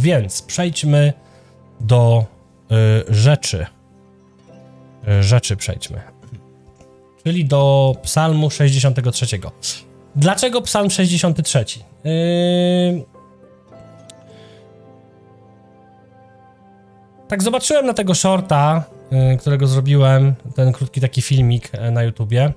[0.00, 1.12] Więc przejdźmy
[1.80, 2.24] do
[3.08, 3.66] y, rzeczy.
[5.08, 6.00] Y, rzeczy przejdźmy.
[7.24, 9.26] Czyli do Psalmu 63.
[10.16, 11.64] Dlaczego Psalm 63?
[12.04, 13.04] Yy...
[17.28, 22.52] Tak zobaczyłem na tego shorta, yy, którego zrobiłem, ten krótki taki filmik e, na YouTubie,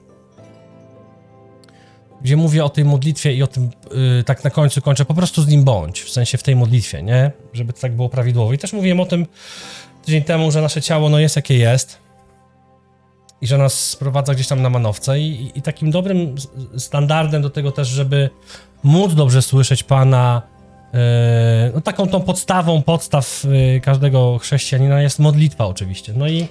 [2.23, 5.41] gdzie mówię o tej modlitwie i o tym, yy, tak na końcu kończę, po prostu
[5.41, 7.31] z nim bądź, w sensie w tej modlitwie, nie?
[7.53, 8.53] Żeby to tak było prawidłowo.
[8.53, 9.25] I też mówiłem o tym
[10.05, 12.03] tydzień temu, że nasze ciało no jest jakie jest
[13.41, 16.35] i że nas sprowadza gdzieś tam na manowce i, i takim dobrym
[16.77, 18.29] standardem do tego też, żeby
[18.83, 20.41] móc dobrze słyszeć Pana,
[20.93, 20.99] yy,
[21.75, 26.13] no taką tą podstawą podstaw yy, każdego chrześcijanina jest modlitwa oczywiście.
[26.15, 26.47] No i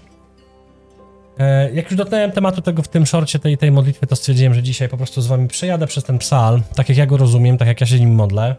[1.74, 4.88] jak już dotknąłem tematu tego w tym szorcie, tej, tej modlitwy, to stwierdziłem, że dzisiaj
[4.88, 7.80] po prostu z wami przejadę przez ten psalm, tak jak ja go rozumiem, tak jak
[7.80, 8.56] ja się nim modlę,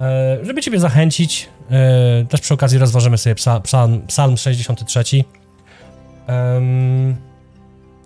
[0.00, 0.06] yy,
[0.46, 1.48] żeby ciebie zachęcić.
[1.70, 5.24] Yy, też przy okazji rozważymy sobie psa, psalm, psalm 63.
[6.26, 7.16] Em,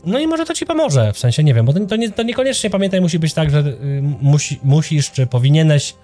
[0.04, 2.70] no i może to ci pomoże, w sensie nie wiem, bo to, nie, to niekoniecznie
[2.70, 5.94] pamiętaj, musi być tak, że y, musi, musisz czy powinieneś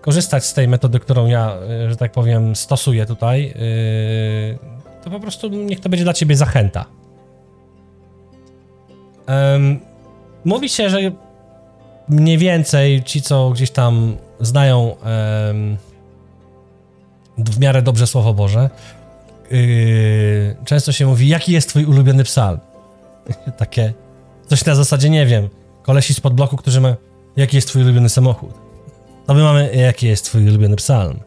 [0.00, 3.54] korzystać z tej metody, którą ja, y, że tak powiem, stosuję tutaj.
[5.04, 6.84] To po prostu niech to będzie dla ciebie zachęta.
[9.26, 9.80] Em,
[10.44, 10.98] mówi się, że
[12.08, 15.76] mniej więcej ci, co gdzieś tam znają em,
[17.38, 18.70] w miarę dobrze Słowo Boże,
[19.52, 22.58] Yy, często się mówi, jaki jest twój ulubiony psalm?
[23.58, 23.92] Takie
[24.46, 25.48] coś na zasadzie, nie wiem,
[25.82, 26.96] kolesi spod bloku, którzy ma,
[27.36, 28.50] jaki jest twój ulubiony samochód?
[29.26, 31.20] To my mamy, jaki jest twój ulubiony psalm?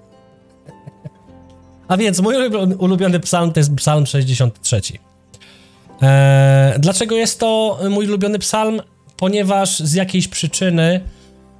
[1.88, 2.36] A więc mój
[2.78, 4.82] ulubiony, psalm to jest psalm 63.
[6.02, 8.82] Eee, dlaczego jest to mój ulubiony psalm?
[9.18, 11.02] Ponieważ z jakiejś przyczyny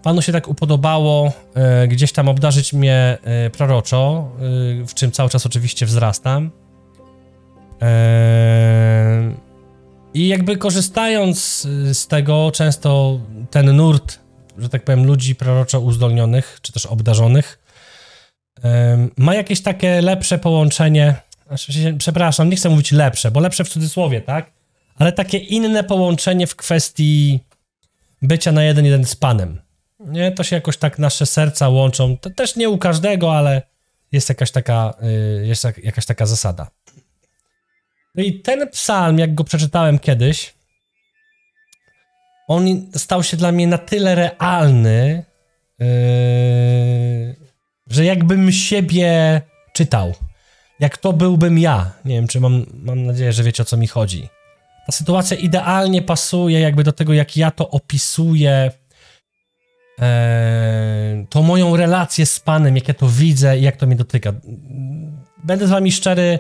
[0.06, 4.30] Panu się tak upodobało e, gdzieś tam obdarzyć mnie e, proroczo,
[4.82, 6.52] e, w czym cały czas oczywiście wzrastam.
[7.82, 9.32] E,
[10.14, 13.20] I jakby korzystając z tego, często
[13.52, 14.20] ten nurt,
[14.58, 17.65] że tak powiem, ludzi proroczo uzdolnionych, czy też obdarzonych,
[19.18, 21.16] ma jakieś takie lepsze połączenie.
[21.48, 24.52] znaczy Przepraszam, nie chcę mówić lepsze, bo lepsze w cudzysłowie, tak?
[24.98, 27.40] Ale takie inne połączenie w kwestii
[28.22, 29.62] bycia na jeden jeden z Panem.
[30.00, 32.18] Nie, to się jakoś tak nasze serca łączą.
[32.18, 33.62] To też nie u każdego, ale
[34.12, 34.94] jest jakaś taka,
[35.42, 36.68] y, jest jak- jakaś taka zasada.
[38.16, 40.54] No i ten psalm, jak go przeczytałem kiedyś,
[42.48, 45.26] on stał się dla mnie na tyle realny,
[45.80, 45.86] yy,
[47.90, 49.42] że jakbym siebie
[49.74, 50.14] czytał.
[50.80, 51.92] Jak to byłbym ja.
[52.06, 54.30] Nie wiem, czy mam, mam nadzieję, że wiecie o co mi chodzi.
[54.86, 58.72] Ta sytuacja idealnie pasuje jakby do tego, jak ja to opisuję,
[60.00, 64.34] Eee, to moją relację z Panem, jak ja to widzę i jak to mnie dotyka.
[65.44, 66.40] Będę z wami szczery,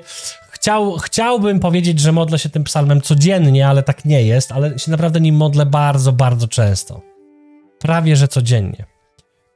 [0.52, 4.92] chciał, chciałbym powiedzieć, że modlę się tym psalmem codziennie, ale tak nie jest, ale się
[4.92, 7.02] naprawdę nim modlę bardzo, bardzo często.
[7.80, 8.86] Prawie, że codziennie.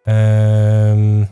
[0.06, 1.26] Ehm,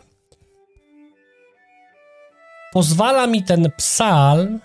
[2.77, 4.59] pozwala mi ten psalm,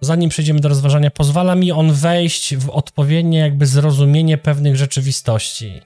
[0.00, 5.80] zanim przejdziemy do rozważania, pozwala mi on wejść w odpowiednie jakby zrozumienie pewnych rzeczywistości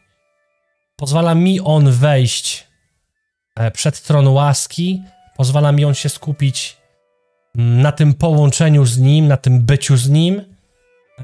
[0.97, 2.67] pozwala mi on wejść
[3.57, 5.03] e, przed tron łaski,
[5.37, 6.77] pozwala mi on się skupić
[7.57, 10.43] mm, na tym połączeniu z nim, na tym byciu z nim,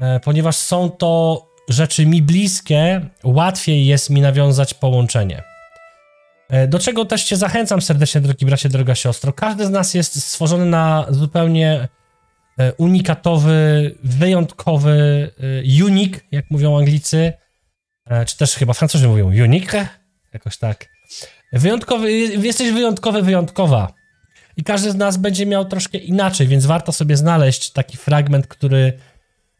[0.01, 5.52] e, ponieważ są to rzeczy mi bliskie, łatwiej jest mi nawiązać połączenie.
[6.49, 9.33] E, Do czego też Cię zachęcam serdecznie, drogi bracie, droga siostro.
[9.33, 11.87] Każdy z nas jest stworzony na zupełnie
[12.57, 15.31] e, unikatowy, wyjątkowy,
[15.77, 17.33] e, unique, jak mówią Anglicy,
[18.27, 19.87] czy też chyba Francuzi mówią unique,
[20.33, 20.89] jakoś tak.
[21.53, 23.93] Wyjątkowy, jesteś wyjątkowy, wyjątkowa.
[24.57, 28.93] I każdy z nas będzie miał troszkę inaczej, więc warto sobie znaleźć taki fragment, który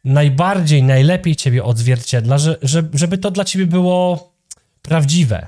[0.04, 2.58] najbardziej, najlepiej ciebie odzwierciedla, że,
[2.92, 4.32] żeby to dla ciebie było
[4.82, 5.46] prawdziwe.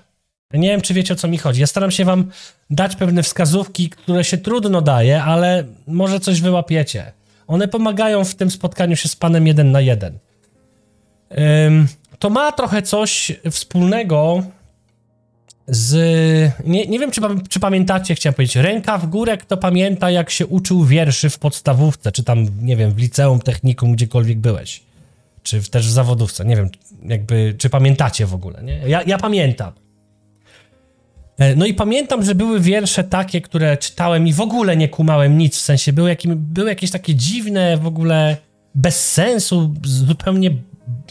[0.52, 1.60] Nie wiem, czy wiecie o co mi chodzi.
[1.60, 2.30] Ja staram się wam
[2.70, 7.12] dać pewne wskazówki, które się trudno daje, ale może coś wyłapiecie.
[7.46, 10.18] One pomagają w tym spotkaniu się z Panem jeden na jeden.
[12.18, 14.42] To ma trochę coś wspólnego
[15.68, 15.94] z.
[16.64, 20.46] Nie, nie wiem, czy, czy pamiętacie, chciałem powiedzieć, ręka w górę, kto pamięta, jak się
[20.46, 24.82] uczył wierszy w podstawówce, czy tam, nie wiem, w liceum, technikum, gdziekolwiek byłeś.
[25.42, 26.44] Czy też w zawodówce.
[26.44, 26.70] Nie wiem,
[27.02, 28.88] jakby, czy pamiętacie w ogóle, nie?
[28.88, 29.72] Ja, ja pamiętam.
[31.38, 35.38] E, No i pamiętam, że były wiersze takie, które czytałem i w ogóle nie kumałem
[35.38, 38.36] nic, w sensie były, jakim, były jakieś takie dziwne, w ogóle
[38.74, 40.50] bez sensu, zupełnie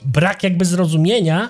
[0.05, 1.49] brak jakby zrozumienia,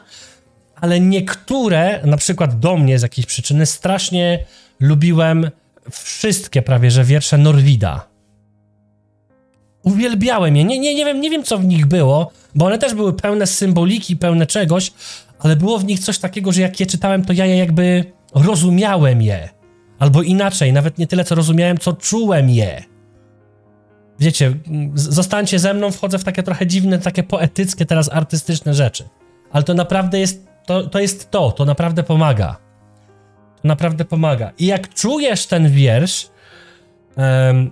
[0.75, 4.45] ale niektóre, na przykład do mnie z jakiejś przyczyny, strasznie
[4.79, 5.49] lubiłem
[5.91, 8.07] wszystkie prawie, że wiersze Norwida.
[9.83, 10.63] Uwielbiałem je.
[10.63, 13.47] Nie, nie, nie, wiem, nie wiem, co w nich było, bo one też były pełne
[13.47, 14.91] symboliki, pełne czegoś,
[15.39, 19.21] ale było w nich coś takiego, że jak je czytałem, to ja je jakby rozumiałem
[19.21, 19.49] je.
[19.99, 22.83] Albo inaczej, nawet nie tyle, co rozumiałem, co czułem je.
[24.19, 24.53] Wiecie,
[24.93, 29.09] zostańcie ze mną, wchodzę w takie trochę dziwne, takie poetyckie, teraz artystyczne rzeczy.
[29.51, 32.55] Ale to naprawdę jest to, to jest to, to naprawdę pomaga.
[33.61, 34.51] To naprawdę pomaga.
[34.57, 36.29] I jak czujesz ten wiersz,
[37.17, 37.71] em,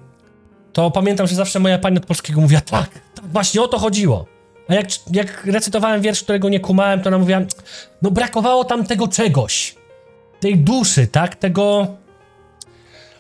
[0.73, 4.25] to pamiętam, że zawsze moja pani od polskiego mówiła, tak, tak, właśnie o to chodziło.
[4.67, 7.39] A jak, jak recytowałem wiersz, którego nie kumałem, to ona mówiła,
[8.01, 9.75] no brakowało tam tego czegoś.
[10.43, 11.87] Tej duszy, tak, tego...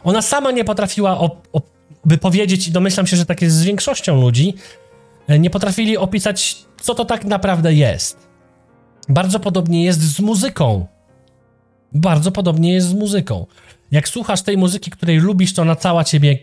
[0.03, 1.69] Ona sama nie potrafiła op- op-
[2.05, 4.53] wypowiedzieć i domyślam się, że tak jest z większością ludzi,
[5.27, 8.27] e, nie potrafili opisać, co to tak naprawdę jest.
[9.09, 10.87] Bardzo podobnie jest z muzyką.
[11.93, 13.45] Bardzo podobnie jest z muzyką.
[13.91, 16.39] Jak słuchasz tej muzyki, której lubisz, to ona cała ciebie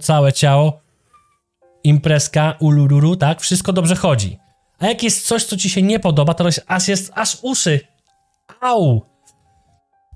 [0.00, 0.80] całe ciało,
[1.84, 3.40] imprezka, ulururu, tak?
[3.40, 4.38] Wszystko dobrze chodzi.
[4.78, 7.80] A jak jest coś, co ci się nie podoba, to aż jest aż uszy.
[8.60, 9.09] Au!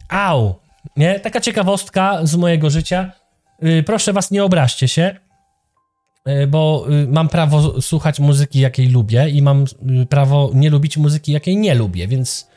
[0.08, 0.54] Au!
[0.96, 1.20] Nie?
[1.20, 3.12] Taka ciekawostka z mojego życia.
[3.62, 5.16] Yy, proszę was, nie obraźcie się,
[6.26, 9.64] yy, bo yy, mam prawo słuchać muzyki, jakiej lubię i mam
[10.08, 12.48] prawo nie lubić muzyki, jakiej nie lubię, więc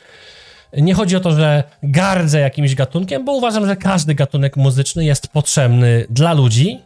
[0.73, 5.27] nie chodzi o to, że gardzę jakimś gatunkiem, bo uważam, że każdy gatunek muzyczny jest
[5.27, 6.79] potrzebny dla ludzi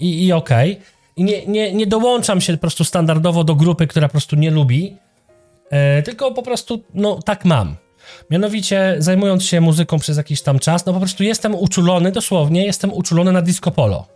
[0.00, 0.80] i, i okej.
[1.16, 4.50] I nie, nie, nie dołączam się po prostu standardowo do grupy, która po prostu nie
[4.50, 4.96] lubi,
[5.70, 7.76] e, tylko po prostu, no tak mam.
[8.30, 12.92] Mianowicie, zajmując się muzyką przez jakiś tam czas, no po prostu jestem uczulony, dosłownie, jestem
[12.92, 14.06] uczulony na disco polo.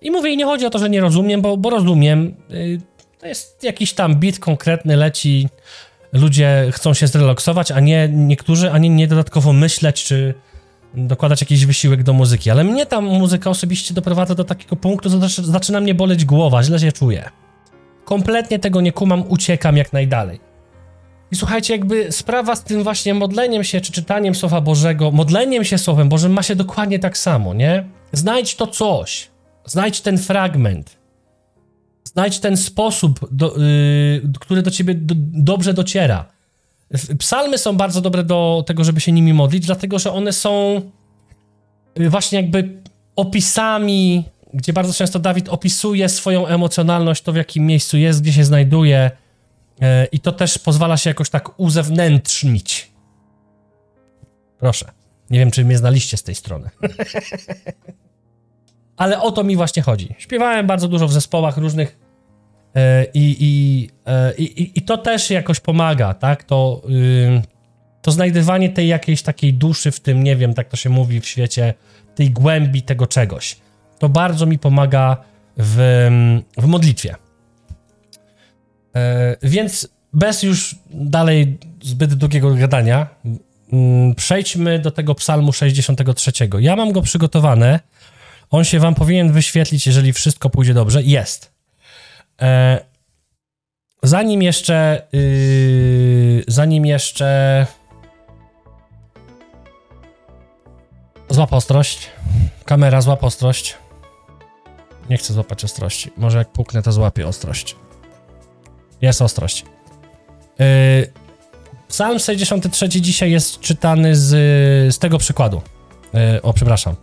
[0.00, 2.34] I mówię, i nie chodzi o to, że nie rozumiem, bo, bo rozumiem.
[2.50, 2.80] Y,
[3.20, 5.48] to jest jakiś tam beat konkretny, leci,
[6.12, 10.34] ludzie chcą się zrelaksować, a nie niektórzy, ani nie dodatkowo myśleć, czy
[10.94, 12.50] dokładać jakiś wysiłek do muzyki.
[12.50, 16.62] Ale mnie ta muzyka osobiście doprowadza do takiego punktu, że zaczy- zaczyna mnie boleć głowa,
[16.62, 17.30] źle się czuję.
[18.04, 20.51] Kompletnie tego nie kumam, uciekam jak najdalej.
[21.32, 25.78] I słuchajcie, jakby sprawa z tym właśnie modleniem się, czy czytaniem Słowa Bożego, modleniem się
[25.78, 27.84] Słowem Bożym ma się dokładnie tak samo, nie?
[28.12, 29.30] Znajdź to coś,
[29.64, 30.98] znajdź ten fragment,
[32.04, 36.26] znajdź ten sposób, do, yy, który do ciebie do, dobrze dociera.
[37.18, 40.82] Psalmy są bardzo dobre do tego, żeby się nimi modlić, dlatego że one są
[42.00, 42.82] y, właśnie jakby
[43.16, 44.24] opisami,
[44.54, 49.10] gdzie bardzo często Dawid opisuje swoją emocjonalność, to w jakim miejscu jest, gdzie się znajduje
[50.12, 52.92] i to też pozwala się jakoś tak uzewnętrznić.
[54.58, 54.90] Proszę.
[55.30, 56.70] Nie wiem, czy mnie znaliście z tej strony.
[58.96, 60.14] Ale o to mi właśnie chodzi.
[60.18, 61.98] Śpiewałem bardzo dużo w zespołach różnych
[62.74, 66.44] e, i, e, i, i, i to też jakoś pomaga, tak?
[66.44, 67.42] To, ym,
[68.02, 71.26] to znajdywanie tej jakiejś takiej duszy w tym, nie wiem, tak to się mówi w
[71.26, 71.74] świecie,
[72.14, 73.56] tej głębi tego czegoś.
[73.98, 75.16] To bardzo mi pomaga
[75.56, 75.76] w,
[76.58, 77.14] w modlitwie.
[78.96, 83.06] E, więc bez już dalej zbyt długiego gadania,
[83.72, 86.32] mm, przejdźmy do tego psalmu 63.
[86.58, 87.80] Ja mam go przygotowane.
[88.50, 91.02] On się wam powinien wyświetlić, jeżeli wszystko pójdzie dobrze.
[91.02, 91.52] Jest.
[92.42, 92.80] E,
[94.02, 95.06] zanim jeszcze.
[95.12, 97.66] Yy, zanim jeszcze.
[101.30, 102.10] Złap ostrość.
[102.64, 103.76] Kamera, złap ostrość.
[105.10, 106.10] Nie chcę złapać ostrości.
[106.16, 107.76] Może jak puknę, to złapię ostrość.
[109.02, 109.64] Jest ostrość.
[110.58, 110.66] Yy,
[111.88, 114.28] Psalm 63 dzisiaj jest czytany z,
[114.94, 115.62] z tego przykładu.
[116.14, 116.94] Yy, o, przepraszam.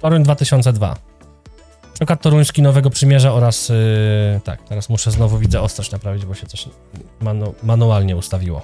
[0.00, 0.96] Toruń 2002.
[1.94, 3.68] Przykład toruński Nowego Przymierza oraz...
[3.68, 3.74] Yy,
[4.44, 6.68] tak, teraz muszę znowu widzę ostrość naprawić, bo się coś
[7.20, 8.62] manu, manualnie ustawiło.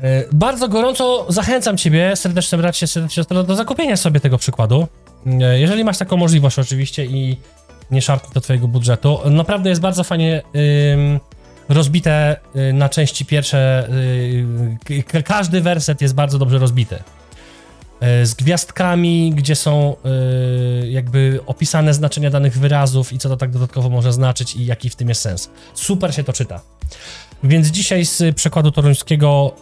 [0.00, 4.86] Yy, bardzo gorąco zachęcam Ciebie, serdeczne bracie, serdeczne siostro, do zakupienia sobie tego przykładu.
[5.52, 7.36] Jeżeli masz taką możliwość oczywiście i
[7.90, 9.18] nie szarpnie do Twojego budżetu.
[9.30, 10.42] Naprawdę jest bardzo fajnie
[11.68, 13.88] rozbite y, na części pierwsze.
[14.90, 16.96] y, każdy werset jest bardzo dobrze rozbity.
[18.22, 19.96] Y, z gwiazdkami, gdzie są
[20.88, 24.96] jakby opisane znaczenia danych wyrazów i co to tak dodatkowo może znaczyć i jaki w
[24.96, 25.50] tym jest sens.
[25.74, 26.60] Super się to czyta.
[27.44, 29.54] Więc dzisiaj z przekładu toruńskiego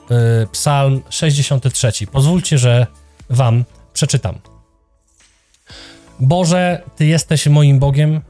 [0.52, 2.06] Psalm 63.
[2.12, 2.86] Pozwólcie, że
[3.30, 4.55] Wam przeczytam.
[6.20, 8.20] Boże, Ty jesteś moim Bogiem.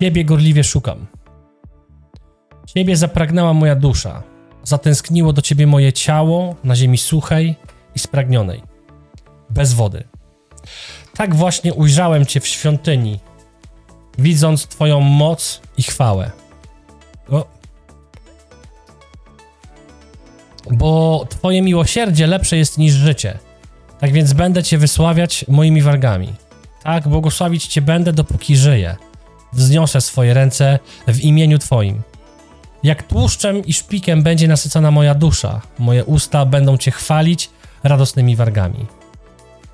[0.00, 1.06] Ciebie gorliwie szukam.
[2.66, 4.22] Ciebie zapragnęła moja dusza.
[4.64, 7.56] Zatęskniło do Ciebie moje ciało na ziemi suchej
[7.94, 8.62] i spragnionej,
[9.50, 10.04] bez wody.
[11.16, 13.20] Tak właśnie ujrzałem Cię w świątyni,
[14.18, 16.30] widząc Twoją moc i chwałę.
[17.30, 17.46] O.
[20.70, 23.38] Bo Twoje miłosierdzie lepsze jest niż życie.
[24.00, 26.34] Tak więc będę Cię wysławiać moimi wargami.
[26.82, 28.96] Tak, błogosławić Cię będę, dopóki żyję.
[29.52, 32.02] Wzniosę swoje ręce w imieniu Twoim.
[32.82, 37.50] Jak tłuszczem i szpikiem będzie nasycona moja dusza, moje usta będą Cię chwalić
[37.82, 38.86] radosnymi wargami.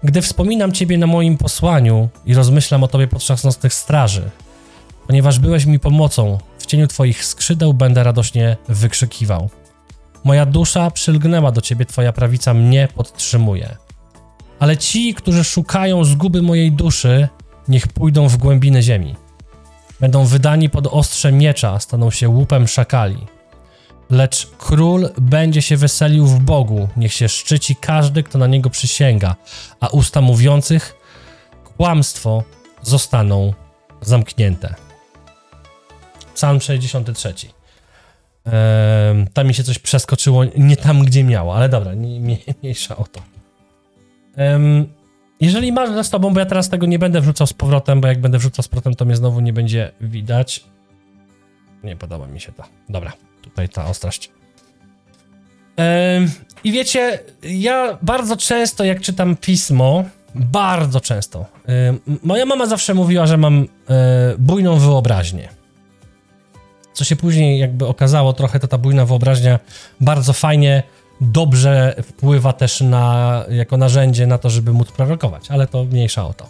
[0.02, 4.30] Gdy wspominam Ciebie na moim posłaniu i rozmyślam o Tobie podczas nocnych straży,
[5.06, 9.50] ponieważ byłeś mi pomocą, w cieniu Twoich skrzydeł będę radośnie wykrzykiwał.
[10.24, 13.76] Moja dusza przylgnęła do Ciebie, Twoja prawica mnie podtrzymuje.
[14.58, 17.28] Ale ci, którzy szukają zguby mojej duszy,
[17.68, 19.14] niech pójdą w głębiny ziemi.
[20.00, 23.26] Będą wydani pod ostrze miecza, staną się łupem szakali.
[24.10, 29.36] Lecz król będzie się weselił w Bogu, niech się szczyci każdy, kto na niego przysięga,
[29.80, 30.94] a usta mówiących
[31.76, 32.42] kłamstwo
[32.82, 33.52] zostaną
[34.00, 34.74] zamknięte.
[36.34, 37.34] Psalm 63.
[38.44, 43.04] Ehm, tam mi się coś przeskoczyło, nie tam, gdzie miało, ale dobra, nie, mniejsza o
[43.04, 43.35] to.
[45.40, 48.20] Jeżeli masz ze sobą, bo ja teraz tego nie będę wrzucał z powrotem, bo jak
[48.20, 50.64] będę wrzucał z powrotem, to mnie znowu nie będzie widać.
[51.84, 52.64] Nie podoba mi się to.
[52.88, 53.12] Dobra,
[53.42, 54.30] tutaj ta ostrość.
[56.64, 61.46] I wiecie, ja bardzo często, jak czytam pismo, bardzo często,
[62.22, 63.66] moja mama zawsze mówiła, że mam y,
[64.38, 65.48] bujną wyobraźnię.
[66.92, 69.58] Co się później jakby okazało, trochę to ta bujna wyobraźnia
[70.00, 70.82] bardzo fajnie,
[71.20, 76.34] dobrze wpływa też na, jako narzędzie na to, żeby móc prorokować, ale to mniejsza o
[76.34, 76.48] to.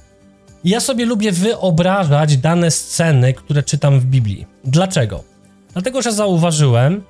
[0.64, 4.46] Ja sobie lubię wyobrażać dane sceny, które czytam w Biblii.
[4.64, 5.24] Dlaczego?
[5.72, 7.02] Dlatego, że zauważyłem,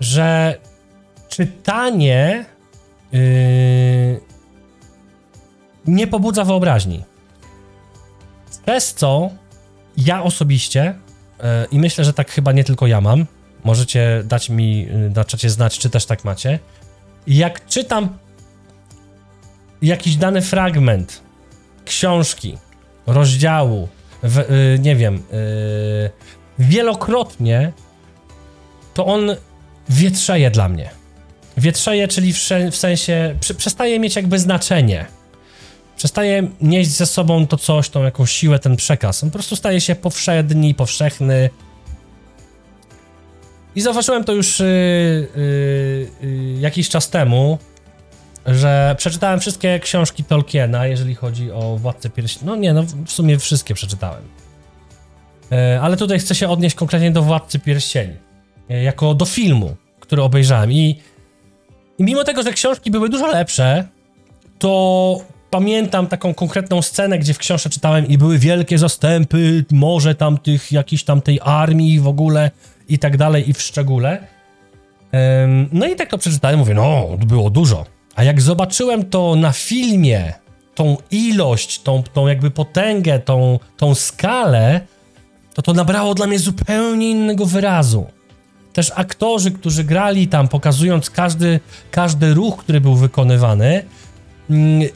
[0.00, 0.58] że
[1.28, 2.44] czytanie
[3.12, 4.20] yy,
[5.86, 7.04] nie pobudza wyobraźni.
[8.66, 9.30] Przez co
[9.96, 10.94] ja osobiście,
[11.38, 13.26] yy, i myślę, że tak chyba nie tylko ja mam,
[13.64, 16.58] możecie dać mi yy, na czacie znać, czy też tak macie,
[17.30, 18.18] jak czytam
[19.82, 21.22] jakiś dany fragment
[21.84, 22.58] książki,
[23.06, 23.88] rozdziału,
[24.22, 26.10] w, yy, nie wiem, yy,
[26.58, 27.72] wielokrotnie,
[28.94, 29.36] to on
[29.88, 30.90] wietrzeje dla mnie.
[31.56, 32.38] Wietrzeje, czyli w,
[32.70, 35.06] w sensie przy, przestaje mieć jakby znaczenie.
[35.96, 39.24] Przestaje nieść ze sobą to coś, tą jakąś siłę, ten przekaz.
[39.24, 41.50] On po prostu staje się powszedni, powszechny.
[43.76, 44.66] I zauważyłem to już yy,
[46.22, 47.58] yy, jakiś czas temu,
[48.46, 52.46] że przeczytałem wszystkie książki Tolkiena, jeżeli chodzi o Władcę Pierścieni.
[52.46, 54.22] No nie, no w sumie wszystkie przeczytałem.
[55.50, 58.14] Yy, ale tutaj chcę się odnieść konkretnie do Władcy Pierścieni.
[58.68, 60.72] Yy, jako do filmu, który obejrzałem.
[60.72, 61.00] I,
[61.98, 63.88] I mimo tego, że książki były dużo lepsze,
[64.58, 70.38] to pamiętam taką konkretną scenę, gdzie w książce czytałem i były wielkie zastępy, może tam
[70.38, 72.50] tych, jakiejś tam tej armii w ogóle
[72.90, 74.26] i tak dalej i w szczególe.
[75.72, 77.84] No i tak to przeczytałem, mówię, no, było dużo.
[78.14, 80.32] A jak zobaczyłem to na filmie,
[80.74, 84.80] tą ilość, tą, tą jakby potęgę, tą, tą skalę,
[85.54, 88.06] to to nabrało dla mnie zupełnie innego wyrazu.
[88.72, 93.84] Też aktorzy, którzy grali tam, pokazując każdy, każdy ruch, który był wykonywany,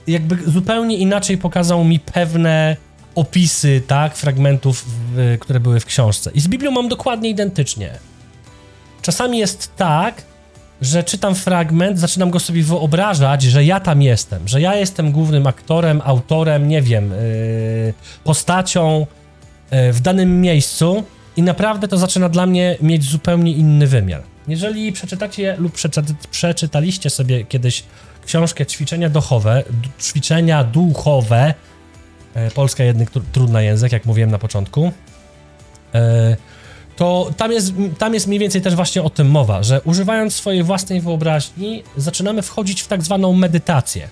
[0.06, 2.76] jakby zupełnie inaczej pokazał mi pewne
[3.14, 6.30] opisy, tak, fragmentów, w, które były w książce.
[6.34, 7.90] I z Biblią mam dokładnie identycznie.
[9.02, 10.22] Czasami jest tak,
[10.80, 15.46] że czytam fragment, zaczynam go sobie wyobrażać, że ja tam jestem, że ja jestem głównym
[15.46, 17.94] aktorem, autorem, nie wiem, yy,
[18.24, 19.06] postacią
[19.70, 21.04] yy, w danym miejscu
[21.36, 24.22] i naprawdę to zaczyna dla mnie mieć zupełnie inny wymiar.
[24.48, 27.84] Jeżeli przeczytacie lub przeczy, przeczytaliście sobie kiedyś
[28.26, 29.62] książkę Ćwiczenia duchowe,
[30.00, 31.54] ćwiczenia duchowe,
[32.54, 34.92] polska jednak trudny język, jak mówiłem na początku,
[35.94, 36.36] e,
[36.96, 40.62] to tam jest, tam jest mniej więcej też właśnie o tym mowa, że używając swojej
[40.62, 44.08] własnej wyobraźni zaczynamy wchodzić w tak zwaną medytację.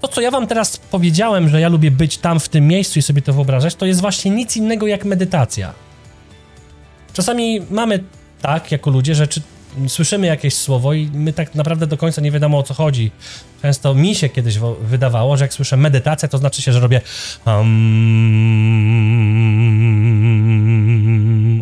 [0.00, 3.02] To, co ja wam teraz powiedziałem, że ja lubię być tam w tym miejscu i
[3.02, 5.72] sobie to wyobrażać, to jest właśnie nic innego jak medytacja.
[7.12, 8.04] Czasami mamy
[8.42, 9.42] tak, jako ludzie, że czy,
[9.88, 13.10] słyszymy jakieś słowo i my tak naprawdę do końca nie wiadomo o co chodzi.
[13.62, 17.00] Często mi się kiedyś wydawało, że jak słyszę medytacja, to znaczy się, że robię
[17.46, 17.66] um,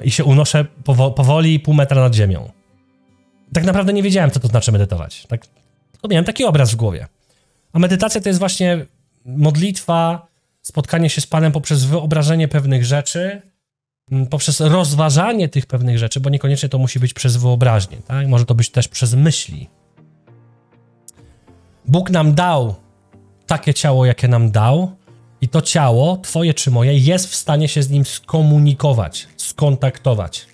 [0.04, 2.50] i się unoszę powo powoli pół metra nad ziemią.
[3.52, 5.26] Tak naprawdę nie wiedziałem, co to znaczy medytować.
[5.26, 5.46] Tak,
[6.00, 7.06] to miałem taki obraz w głowie.
[7.72, 8.86] A medytacja to jest właśnie
[9.24, 10.26] modlitwa,
[10.62, 13.42] spotkanie się z Panem poprzez wyobrażenie pewnych rzeczy,
[14.30, 18.28] poprzez rozważanie tych pewnych rzeczy, bo niekoniecznie to musi być przez wyobraźnię, tak?
[18.28, 19.70] Może to być też przez myśli.
[21.86, 22.74] Bóg nam dał
[23.46, 24.96] takie ciało, jakie nam dał,
[25.40, 30.46] i to ciało, twoje czy moje, jest w stanie się z nim skomunikować, skontaktować.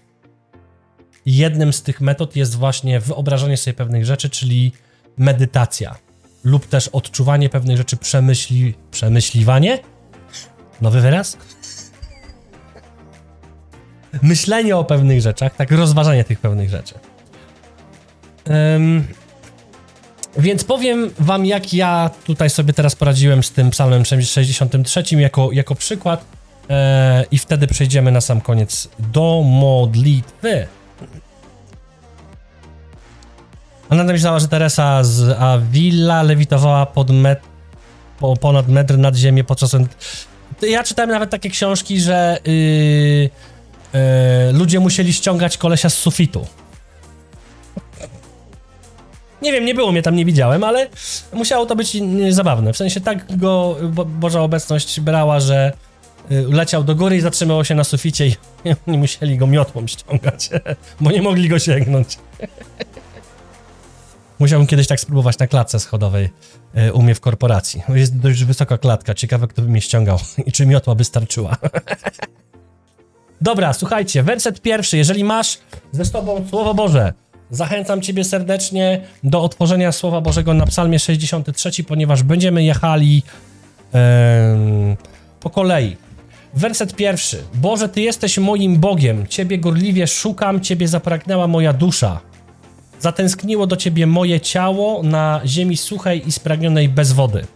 [1.27, 4.73] I jednym z tych metod jest właśnie wyobrażanie sobie pewnych rzeczy, czyli
[5.17, 5.97] medytacja.
[6.45, 9.79] lub też odczuwanie pewnych rzeczy, przemyśli, przemyśliwanie?
[10.81, 11.37] Nowy wyraz?
[14.23, 16.95] Myślenie o pewnych rzeczach, tak, rozważanie tych pewnych rzeczy.
[18.77, 19.07] Ym,
[20.39, 25.75] więc powiem wam, jak ja tutaj sobie teraz poradziłem z tym psalmem 63 jako, jako
[25.75, 26.25] przykład
[26.71, 30.67] e, i wtedy przejdziemy na sam koniec do modlitwy.
[33.91, 37.41] Ona myślała, że Teresa z Avila lewitowała pod met,
[38.19, 39.77] po, ponad metr nad ziemię podczas...
[40.63, 43.31] Ja czytałem nawet takie książki, że yy,
[43.93, 44.01] yy,
[44.53, 46.47] ludzie musieli ściągać kolesia z sufitu.
[49.43, 50.89] Nie wiem, nie było mnie tam, nie widziałem, ale
[51.33, 52.73] musiało to być yy, zabawne.
[52.73, 55.73] W sensie tak go Bo Boża obecność brała, że
[56.31, 58.35] yy, leciał do góry i zatrzymywał się na suficie i
[58.87, 60.51] nie musieli go miotłą ściągać,
[61.01, 62.19] bo nie mogli go sięgnąć.
[64.41, 66.31] Musiałbym kiedyś tak spróbować na klatce schodowej
[66.89, 67.83] y, u mnie w korporacji.
[67.89, 71.57] Jest dość wysoka klatka, ciekawe kto by mnie ściągał i czy miotła by starczyła.
[73.41, 74.97] Dobra, słuchajcie, werset pierwszy.
[74.97, 75.59] Jeżeli masz
[75.93, 77.13] ze sobą Słowo Boże,
[77.51, 83.23] zachęcam Ciebie serdecznie do otworzenia Słowa Bożego na Psalmie 63, ponieważ będziemy jechali
[85.41, 85.97] po kolei.
[86.55, 87.43] Werset pierwszy.
[87.55, 92.21] Boże, Ty jesteś moim Bogiem, Ciebie gorliwie szukam, Ciebie zapragnęła moja dusza.
[93.01, 97.47] Zatęskniło do ciebie moje ciało na ziemi suchej i spragnionej bez wody.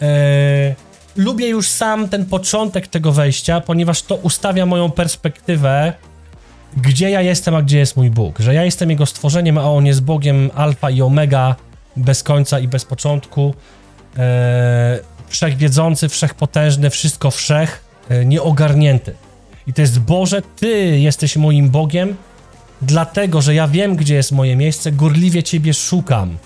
[0.00, 0.74] Eee,
[1.20, 5.92] lubię już sam ten początek tego wejścia, ponieważ to ustawia moją perspektywę,
[6.76, 8.38] gdzie ja jestem, a gdzie jest mój Bóg.
[8.38, 11.56] Że ja jestem Jego stworzeniem, a On jest Bogiem alfa i omega,
[11.96, 13.54] bez końca i bez początku.
[14.18, 19.14] Eee, wszechwiedzący, wszechpotężny, wszystko wszech, e, nieogarnięty.
[19.66, 22.16] I to jest Boże, Ty jesteś moim Bogiem,
[22.82, 26.36] dlatego że ja wiem, gdzie jest moje miejsce, gorliwie Ciebie szukam.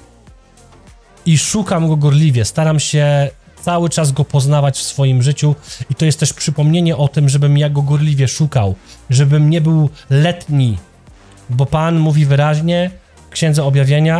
[1.26, 3.30] I szukam go gorliwie, staram się
[3.64, 5.54] cały czas go poznawać w swoim życiu
[5.90, 8.74] i to jest też przypomnienie o tym, żebym ja go gorliwie szukał,
[9.10, 10.78] żebym nie był letni,
[11.50, 12.90] bo Pan mówi wyraźnie
[13.26, 14.18] w Księdze Objawienia,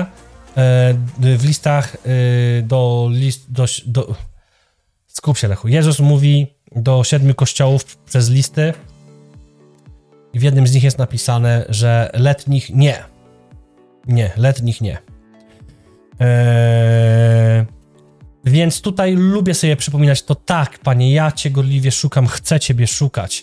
[0.57, 4.14] e, w listach e, do list, do, do,
[5.07, 8.72] skup się Lechu, Jezus mówi do siedmiu kościołów przez listy,
[10.35, 13.04] i w jednym z nich jest napisane, że letnich nie.
[14.07, 14.98] Nie, letnich nie.
[16.20, 17.64] Eee,
[18.44, 23.42] więc tutaj lubię sobie przypominać to tak, panie, ja cię gorliwie szukam, chcę ciebie szukać.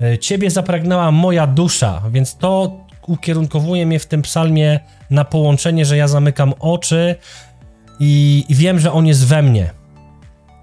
[0.00, 5.96] Eee, ciebie zapragnęła moja dusza, więc to ukierunkowuje mnie w tym psalmie na połączenie, że
[5.96, 7.14] ja zamykam oczy
[8.00, 9.70] i, i wiem, że on jest we mnie.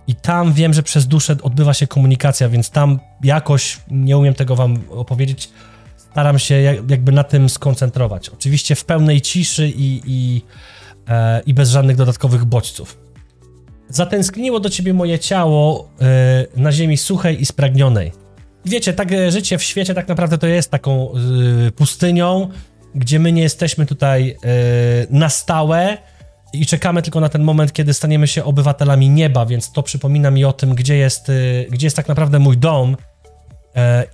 [0.07, 4.55] I tam wiem, że przez duszę odbywa się komunikacja, więc tam jakoś, nie umiem tego
[4.55, 5.49] wam opowiedzieć,
[5.97, 8.29] staram się jakby na tym skoncentrować.
[8.29, 10.41] Oczywiście w pełnej ciszy i, i,
[11.07, 13.04] e, i bez żadnych dodatkowych bodźców.
[13.89, 18.11] Zatęskniło do ciebie moje ciało e, na ziemi suchej i spragnionej.
[18.65, 22.49] Wiecie, tak e, życie w świecie tak naprawdę to jest taką e, pustynią,
[22.95, 24.37] gdzie my nie jesteśmy tutaj e,
[25.09, 25.97] na stałe,
[26.53, 30.45] i czekamy tylko na ten moment, kiedy staniemy się obywatelami nieba, więc to przypomina mi
[30.45, 31.31] o tym, gdzie jest,
[31.69, 32.97] gdzie jest tak naprawdę mój dom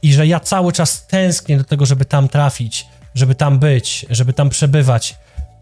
[0.01, 4.33] i że ja cały czas tęsknię do tego, żeby tam trafić, żeby tam być, żeby
[4.33, 5.15] tam przebywać.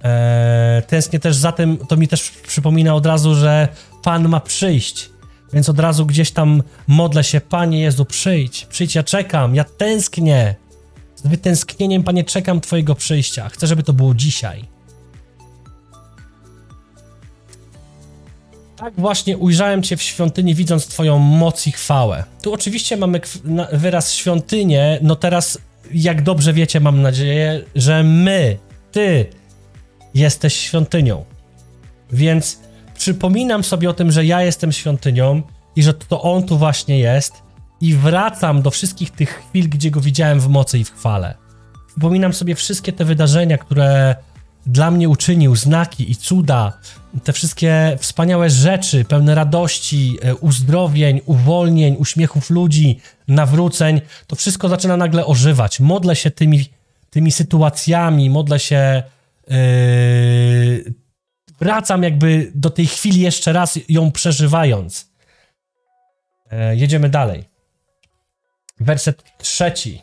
[0.04, 3.68] E, tęsknię też za tym, to mi też przypomina od razu, że
[4.04, 5.10] Pan ma przyjść,
[5.54, 10.56] więc od razu gdzieś tam modlę się, Panie Jezu, przyjdź, przyjdź, ja czekam, ja tęsknię.
[11.16, 13.50] Z wytęsknieniem, Panie, czekam Twojego przyjścia.
[13.50, 14.66] Chcę, żeby to było dzisiaj.
[18.78, 22.24] Tak właśnie ujrzałem Cię w świątyni, widząc Twoją moc i chwałę.
[22.42, 23.22] Tu oczywiście mamy
[23.74, 25.58] wyraz świątynię, no teraz,
[25.94, 28.58] jak dobrze wiecie, mam nadzieję, że my,
[28.92, 29.26] Ty,
[30.14, 31.26] jesteś świątynią.
[32.12, 32.60] Więc
[33.00, 35.42] przypominam sobie o tym, że ja jestem świątynią
[35.76, 37.34] i że to On tu właśnie jest
[37.82, 41.36] i wracam do wszystkich tych chwil, gdzie Go widziałem w mocy i w chwale.
[41.88, 44.16] Przypominam sobie wszystkie te wydarzenia, które
[44.66, 46.78] dla mnie uczynił, znaki i cuda,
[47.24, 54.98] te wszystkie wspaniałe rzeczy, pełne radości, e, uzdrowień, uwolnień, uśmiechów ludzi, nawróceń, to wszystko zaczyna
[54.98, 55.80] nagle ożywać.
[55.80, 56.66] Modlę się tymi,
[57.10, 59.04] tymi sytuacjami, modlę się.
[59.48, 61.09] Yy,
[61.62, 65.10] wracam jakby do tej chwili jeszcze raz, ją przeżywając.
[66.52, 67.44] Yy, jedziemy dalej.
[68.80, 70.02] Werset trzeci.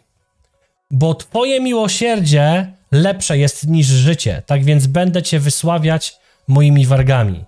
[0.90, 6.16] Bo Twoje miłosierdzie lepsze jest niż życie, tak więc będę Cię wysławiać
[6.48, 7.44] moimi wargami.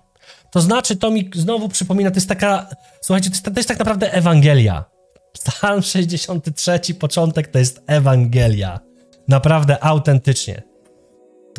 [0.51, 2.69] To znaczy, to mi znowu przypomina, to jest taka,
[3.01, 4.85] słuchajcie, to jest, to jest tak naprawdę Ewangelia.
[5.33, 8.79] Psalm 63, początek to jest Ewangelia.
[9.27, 10.68] Naprawdę autentycznie.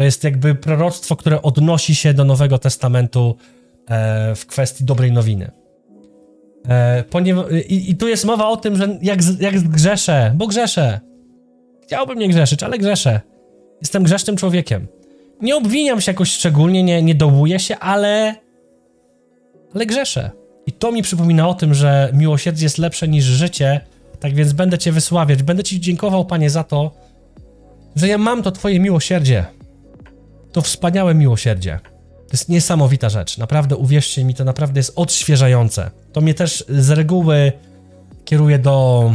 [0.00, 3.36] To jest jakby proroctwo, które odnosi się do Nowego Testamentu
[3.88, 5.50] e, w kwestii dobrej nowiny.
[6.68, 7.04] E,
[7.68, 11.00] i, I tu jest mowa o tym, że jak, jak grzeszę, bo grzeszę.
[11.82, 13.20] Chciałbym nie grzeszyć, ale grzeszę.
[13.80, 14.86] Jestem grzesznym człowiekiem.
[15.40, 18.34] Nie obwiniam się jakoś szczególnie, nie, nie dołuję się, ale.
[19.74, 20.30] Ale grzeszę.
[20.66, 23.80] I to mi przypomina o tym, że miłosierdzie jest lepsze niż życie,
[24.20, 25.42] tak więc będę Cię wysławiać.
[25.42, 26.90] Będę Ci dziękował, Panie, za to,
[27.96, 29.59] że ja mam to Twoje miłosierdzie.
[30.52, 31.80] To wspaniałe miłosierdzie.
[32.28, 33.38] To jest niesamowita rzecz.
[33.38, 35.90] Naprawdę, uwierzcie mi, to naprawdę jest odświeżające.
[36.12, 37.52] To mnie też z reguły
[38.24, 39.12] kieruje do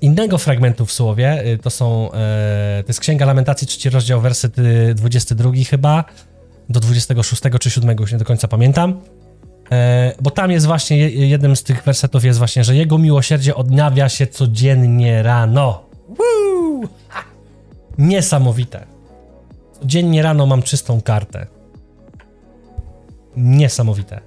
[0.00, 1.46] innego fragmentu w słowie.
[1.46, 6.04] Y, To są, e, to jest Księga Lamentacji, trzeci rozdział, werset y, 22 chyba,
[6.68, 9.00] do 26 czy 7, już nie do końca pamiętam.
[9.72, 13.54] E, bo tam jest właśnie, je- jednym z tych wersetów jest właśnie, że jego miłosierdzie
[13.54, 15.82] odnawia się codziennie rano.
[16.08, 16.88] Woo!
[17.98, 18.86] Niesamowite.
[19.80, 21.46] Codziennie rano mam czystą kartę.
[23.36, 24.20] Niesamowite.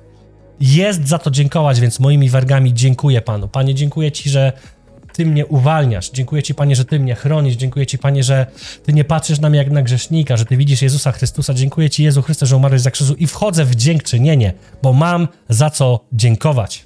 [0.60, 3.48] Jest za to dziękować, więc moimi wargami dziękuję Panu.
[3.48, 4.54] Panie, dziękuję Ci, że
[5.14, 6.10] Ty mnie uwalniasz.
[6.10, 7.56] Dziękuję Ci, Panie, że Ty mnie chronisz.
[7.56, 8.46] Dziękuję Ci, Panie, że
[8.84, 11.54] Ty nie patrzysz na mnie jak na grzesznika, że Ty widzisz Jezusa Chrystusa.
[11.54, 15.70] Dziękuję Ci, Jezu Chryste, że umarłeś za krzyżu i wchodzę w dziękczynienie, bo mam za
[15.70, 16.86] co dziękować.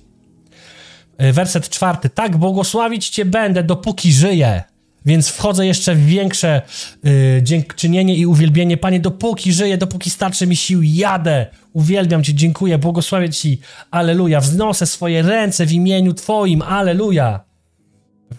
[1.21, 2.09] Y, Werset czwarty.
[2.09, 4.63] Tak błogosławić Cię będę, dopóki żyję.
[5.07, 6.61] Więc wchodzę jeszcze w większe
[7.05, 8.77] y, dziękczynienie i uwielbienie.
[8.77, 11.45] Panie, dopóki żyję, dopóki starczy mi sił, jadę.
[11.73, 13.59] Uwielbiam Cię, dziękuję, błogosławię Ci.
[13.91, 14.39] Aleluja.
[14.41, 16.61] Wznoszę swoje ręce w imieniu Twoim.
[16.61, 17.39] Aleluja.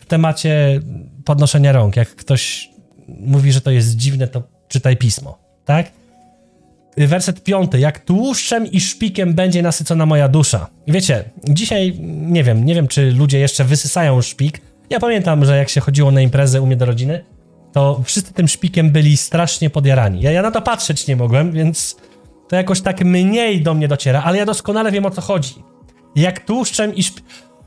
[0.00, 0.81] W temacie
[1.24, 1.96] podnoszenia rąk.
[1.96, 2.70] Jak ktoś
[3.09, 5.38] mówi, że to jest dziwne, to czytaj pismo.
[5.64, 5.92] Tak?
[6.96, 7.81] Werset piąty.
[7.81, 10.66] Jak tłuszczem i szpikiem będzie nasycona moja dusza.
[10.88, 14.61] Wiecie, dzisiaj nie wiem, nie wiem, czy ludzie jeszcze wysysają szpik.
[14.90, 17.24] Ja pamiętam, że jak się chodziło na imprezę u mnie do rodziny,
[17.72, 20.20] to wszyscy tym szpikiem byli strasznie podjarani.
[20.20, 21.96] Ja, ja na to patrzeć nie mogłem, więc
[22.48, 25.55] to jakoś tak mniej do mnie dociera, ale ja doskonale wiem o co chodzi.
[26.16, 27.18] Jak tłuszczem i szp...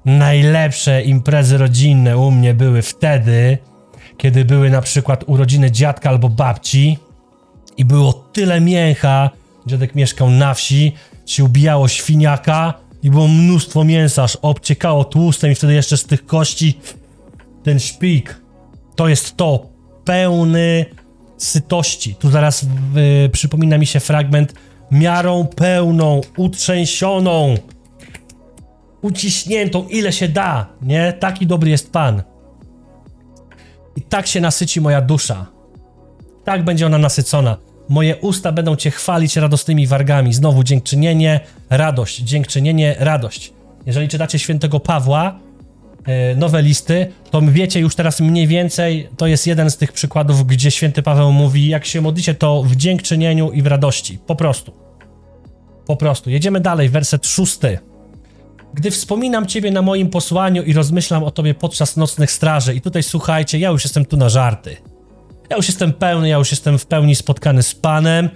[0.06, 3.58] Najlepsze imprezy rodzinne u mnie były wtedy,
[4.18, 6.98] kiedy były na przykład urodziny dziadka albo babci,
[7.78, 9.30] i było tyle mięcha.
[9.66, 10.94] Dziadek mieszkał na wsi,
[11.26, 16.26] się ubijało świniaka i było mnóstwo mięsa, aż obciekało tłustem i wtedy jeszcze z tych
[16.26, 16.80] kości
[17.64, 18.42] ten szpik.
[18.96, 19.70] To jest to,
[20.06, 20.86] pełny
[21.38, 22.16] sytości.
[22.16, 24.54] Tu zaraz y, przypomina mi się fragment
[24.92, 27.56] miarą pełną, utrzęsioną,
[29.02, 31.14] uciśniętą, ile się da, nie?
[31.14, 32.24] Taki dobry jest Pan.
[33.96, 35.62] I tak się nasyci moja dusza
[36.44, 37.58] tak będzie ona nasycona.
[37.90, 40.34] Moje usta będą Cię chwalić radosnymi wargami.
[40.34, 43.54] Znowu dziękczynienie, radość, dziękczynienie, radość.
[43.86, 45.40] Jeżeli czytacie świętego Pawła,
[46.36, 50.72] nowe listy, to wiecie już teraz mniej więcej, to jest jeden z tych przykładów, gdzie
[50.72, 54.20] święty Paweł mówi, jak się modlicie, to w dziękczynieniu i w radości.
[54.28, 54.74] Po prostu.
[55.86, 56.30] Po prostu.
[56.30, 57.80] Jedziemy dalej, werset szósty.
[58.74, 63.04] Gdy wspominam Ciebie na moim posłaniu i rozmyślam o Tobie podczas nocnych straży, i tutaj
[63.04, 64.78] słuchajcie, ja już jestem tu na żarty.
[65.50, 68.30] Ja już jestem pełny, ja już jestem w pełni spotkany z Panem.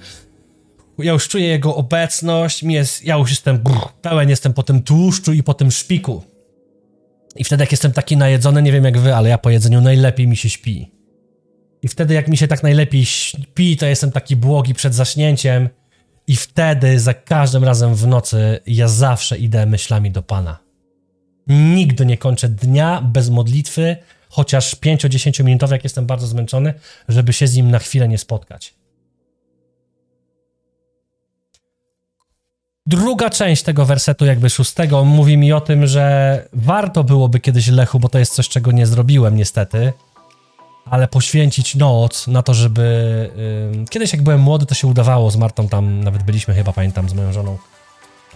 [0.97, 5.33] Ja już czuję Jego obecność, jest, ja już jestem brr, pełen, jestem po tym tłuszczu
[5.33, 6.23] i po tym szpiku.
[7.35, 10.27] I wtedy, jak jestem taki najedzony, nie wiem jak wy, ale ja po jedzeniu najlepiej
[10.27, 10.91] mi się śpi.
[11.81, 15.69] I wtedy, jak mi się tak najlepiej śpi, to jestem taki błogi przed zaśnięciem.
[16.27, 20.59] I wtedy, za każdym razem w nocy, ja zawsze idę myślami do Pana.
[21.47, 23.97] Nigdy nie kończę dnia bez modlitwy,
[24.29, 26.73] chociaż 5-10 minutowy, jak jestem bardzo zmęczony,
[27.07, 28.73] żeby się z nim na chwilę nie spotkać.
[32.87, 37.99] Druga część tego wersetu, jakby szóstego, mówi mi o tym, że warto byłoby kiedyś Lechu,
[37.99, 39.93] bo to jest coś, czego nie zrobiłem niestety,
[40.85, 43.29] ale poświęcić noc na to, żeby...
[43.89, 47.13] Kiedyś jak byłem młody, to się udawało z Martą, tam nawet byliśmy chyba, pamiętam, z
[47.13, 47.57] moją żoną.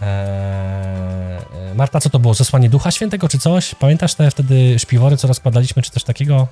[0.02, 2.34] Eee, Marta, co to było?
[2.34, 3.74] Zesłanie Ducha Świętego czy coś?
[3.74, 6.48] Pamiętasz te wtedy śpiwory, co rozkładaliśmy, czy coś takiego?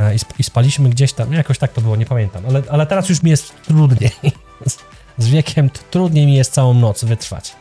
[0.00, 3.08] E, I, I spaliśmy gdzieś tam, jakoś tak to było, nie pamiętam, ale, ale teraz
[3.08, 4.10] już mi jest trudniej.
[5.30, 7.52] Z, wiekiem trudniej mi jest całą noc wytrwać.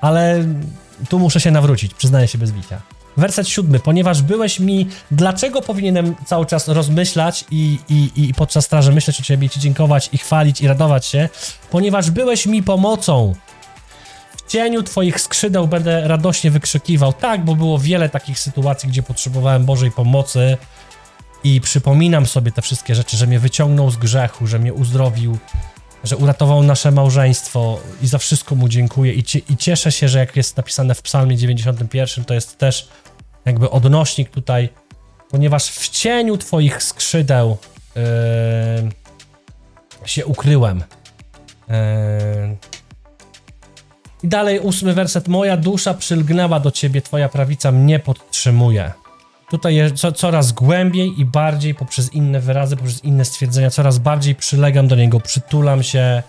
[0.00, 0.44] Ale
[1.08, 2.80] tu muszę się nawrócić, przyznaję się bez bicia.
[3.16, 3.80] Werset siódmy.
[3.80, 9.22] Ponieważ byłeś mi, dlaczego powinienem cały czas rozmyślać i, i, i podczas straży myśleć o
[9.22, 11.28] ciebie, ci dziękować i chwalić i radować się?
[11.70, 13.34] Ponieważ byłeś mi pomocą.
[14.36, 17.12] W cieniu Twoich skrzydeł będę radośnie wykrzykiwał.
[17.12, 20.56] Tak, bo było wiele takich sytuacji, gdzie potrzebowałem Bożej pomocy
[21.44, 25.38] i przypominam sobie te wszystkie rzeczy, że mnie wyciągnął z grzechu, że mnie uzdrowił,
[26.04, 30.36] że uratował nasze małżeństwo i za wszystko mu dziękuję i, i cieszę się, że jak
[30.36, 32.88] jest napisane w psalmie 91, to jest też
[33.44, 34.68] jakby odnośnik tutaj,
[35.30, 37.56] ponieważ w cieniu Twoich skrzydeł
[37.96, 38.02] yy,
[40.04, 40.84] się ukryłem.
[41.68, 42.56] Eee...
[44.22, 45.28] I dalej ósmy werset.
[45.28, 48.92] Moja dusza przylgnęła do ciebie, twoja prawica mnie podtrzymuje.
[49.50, 54.88] Tutaj co, coraz głębiej i bardziej poprzez inne wyrazy, poprzez inne stwierdzenia, coraz bardziej przylegam
[54.88, 56.22] do niego, przytulam się.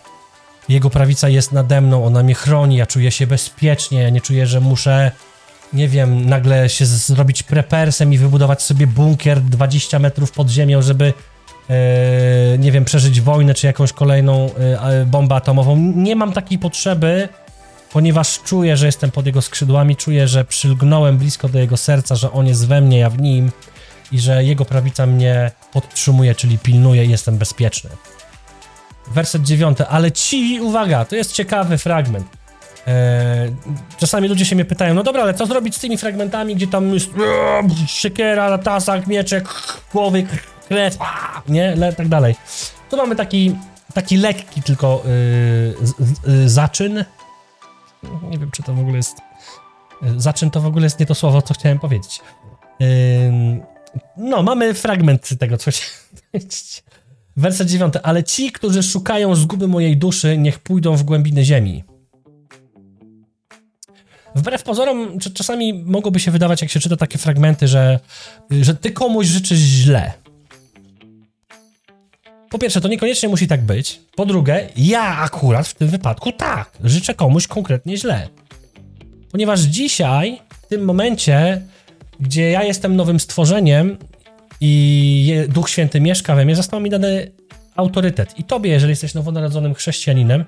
[0.69, 4.47] Jego prawica jest nade mną, ona mnie chroni, ja czuję się bezpiecznie, ja nie czuję,
[4.47, 5.11] że muszę,
[5.73, 11.13] nie wiem, nagle się zrobić prepersem i wybudować sobie bunkier 20 metrów pod ziemią, żeby,
[11.69, 15.75] e, nie wiem, przeżyć wojnę czy jakąś kolejną e, bombę atomową.
[15.95, 17.29] Nie mam takiej potrzeby,
[17.93, 22.31] ponieważ czuję, że jestem pod jego skrzydłami, czuję, że przylgnąłem blisko do jego serca, że
[22.31, 23.51] on jest we mnie, ja w nim
[24.11, 27.89] i że jego prawica mnie podtrzymuje, czyli pilnuje i jestem bezpieczny.
[29.07, 32.27] Werset dziewiąty, ale ci, uwaga, to jest ciekawy fragment.
[32.87, 33.55] Eee,
[33.97, 36.93] czasami ludzie się mnie pytają, no dobra, ale co zrobić z tymi fragmentami, gdzie tam
[36.93, 39.49] jest eee, siekiera, tasak, mieczek,
[39.93, 40.25] głowy,
[40.67, 40.97] krew,
[41.47, 42.35] nie, le, tak dalej.
[42.89, 43.55] Tu mamy taki,
[43.93, 47.05] taki lekki tylko yy, z, z, y, zaczyn.
[48.29, 49.17] Nie wiem, czy to w ogóle jest...
[50.03, 52.19] y, Zaczyn to w ogóle jest nie to słowo, co chciałem powiedzieć.
[54.17, 55.91] No, mamy fragment tego, co chciałem
[56.31, 56.83] powiedzieć.
[57.37, 57.99] Werset dziewiąty.
[58.03, 61.83] Ale ci, którzy szukają zguby mojej duszy, niech pójdą w głębiny ziemi.
[64.35, 67.99] Wbrew pozorom, cz- czasami mogłoby się wydawać, jak się czyta takie fragmenty, że,
[68.61, 70.13] że ty komuś życzysz źle.
[72.51, 74.01] Po pierwsze, to niekoniecznie musi tak być.
[74.15, 78.27] Po drugie, ja akurat w tym wypadku tak, życzę komuś konkretnie źle.
[79.31, 81.61] Ponieważ dzisiaj, w tym momencie,
[82.19, 83.97] gdzie ja jestem nowym stworzeniem
[84.61, 87.31] i Duch Święty mieszka we mnie, został mi dany
[87.75, 88.39] autorytet.
[88.39, 90.45] I tobie, jeżeli jesteś nowonarodzonym chrześcijaninem,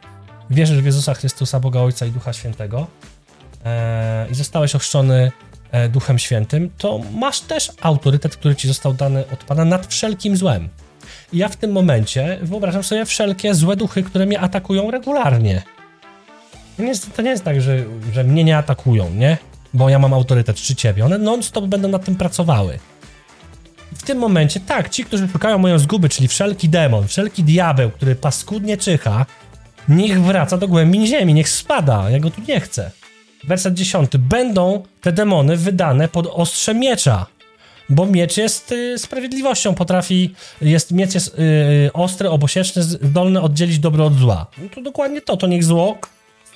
[0.50, 2.88] wierzysz w Jezusa Chrystusa, Boga Ojca i Ducha Świętego
[3.66, 5.32] e, i zostałeś ochrzczony
[5.72, 10.38] e, Duchem Świętym, to masz też autorytet, który ci został dany od Pana nad wszelkim
[10.38, 10.70] złem.
[11.34, 15.64] Ja w tym momencie wyobrażam sobie wszelkie złe duchy, które mnie atakują regularnie.
[16.78, 17.78] To nie jest, to nie jest tak, że,
[18.14, 19.38] że mnie nie atakują, nie?
[19.74, 21.06] Bo ja mam autorytet, czy ciebie.
[21.06, 22.80] One non-stop będą nad tym pracowały.
[23.96, 28.16] W tym momencie, tak, ci, którzy szukają moją zguby, czyli wszelki demon, wszelki diabeł, który
[28.16, 29.26] paskudnie czyha,
[29.90, 32.92] niech wraca do głębin ziemi, niech spada, ja go tu nie chcę.
[33.44, 34.18] Werset 10.
[34.18, 37.26] Będą te demony wydane pod ostrze miecza,
[37.90, 44.06] bo miecz jest y, sprawiedliwością, potrafi, jest, miecz jest y, ostry, obosieczny, zdolny oddzielić dobro
[44.06, 44.48] od zła.
[44.58, 45.98] No to dokładnie to, to niech zło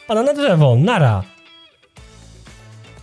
[0.04, 1.24] spada na drzewo, nara.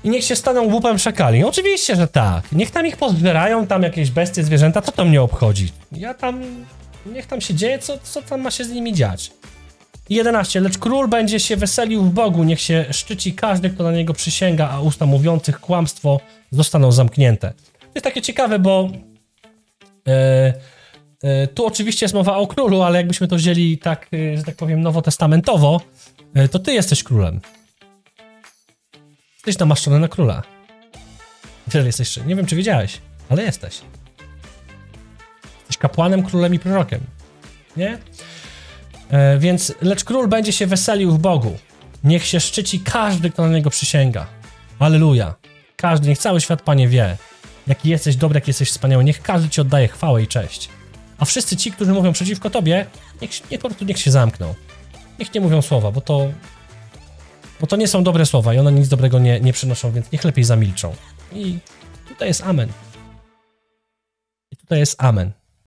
[0.04, 1.44] I niech się staną łupem szakali.
[1.44, 2.52] Oczywiście, że tak.
[2.52, 5.72] Niech tam ich pozbierają, tam jakieś bestie, zwierzęta, co to mnie obchodzi?
[5.92, 6.42] Ja tam,
[7.06, 9.30] niech tam się dzieje, co, co tam ma się z nimi dziać.
[10.08, 10.60] I 11.
[10.60, 14.70] Lecz król będzie się weselił w Bogu, niech się szczyci każdy, kto na niego przysięga,
[14.70, 17.52] a usta mówiących kłamstwo zostaną zamknięte.
[17.94, 18.88] To jest takie ciekawe, bo
[20.09, 20.54] e,
[21.22, 24.57] e, tu oczywiście jest mowa o królu, ale jakbyśmy to wzięli tak, e, że tak
[24.57, 25.80] powiem, nowotestamentowo,
[26.50, 27.40] to ty jesteś królem.
[29.35, 30.42] Jesteś namaszczony na króla.
[31.70, 33.80] Tyle jesteś, nie wiem czy wiedziałeś, ale jesteś.
[35.59, 37.00] Jesteś kapłanem, królem i prorokiem.
[37.76, 37.98] Nie?
[39.38, 41.57] Więc, lecz król będzie się weselił w Bogu.
[42.04, 44.26] Niech się szczyci każdy, kto na niego przysięga.
[44.78, 45.35] Alleluja.
[45.76, 47.16] Każdy, niech cały świat, Panie, wie,
[47.66, 49.05] jaki jesteś dobry, jaki jesteś wspaniały.
[49.05, 50.68] Niech każdy Ci oddaje chwałę i cześć.
[51.18, 52.87] A wszyscy ci, którzy mówią przeciwko Tobie,
[53.22, 54.55] niech, niech po prostu niech się zamkną.
[55.18, 56.29] Niech nie mówią słowa, bo to,
[57.61, 60.24] bo to nie są dobre słowa i one nic dobrego nie, nie przynoszą, więc niech
[60.24, 60.94] lepiej zamilczą.
[61.33, 61.59] I
[62.09, 62.68] tutaj jest amen.
[64.50, 65.33] I tutaj jest amen.